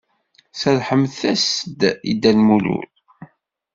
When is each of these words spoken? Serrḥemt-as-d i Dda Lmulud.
Serrḥemt-as-d 0.59 1.81
i 2.09 2.11
Dda 2.15 2.31
Lmulud. 2.37 2.91